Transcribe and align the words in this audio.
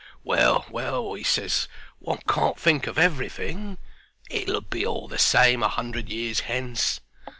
"Well, 0.23 0.65
well," 0.71 1.13
he 1.13 1.21
ses, 1.23 1.67
"one 1.99 2.21
can't 2.27 2.59
think 2.59 2.87
of 2.87 2.97
everything. 2.97 3.77
It'll 4.31 4.61
be 4.61 4.83
all 4.83 5.07
the 5.07 5.19
same 5.19 5.61
a 5.61 5.67
hundred 5.67 6.09
years 6.09 6.39
hence." 6.39 7.01